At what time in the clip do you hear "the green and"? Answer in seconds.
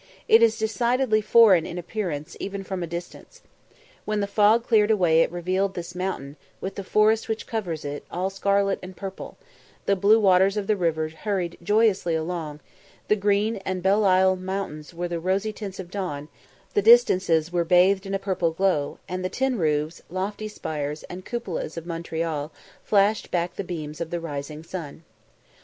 13.09-13.83